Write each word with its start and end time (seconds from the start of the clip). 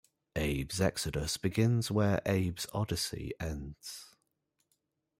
"Abe's 0.35 0.79
Exoddus" 0.79 1.37
begins 1.39 1.91
where 1.91 2.21
"Abe's 2.25 2.65
Oddysee" 2.73 3.33
ends. 3.39 4.15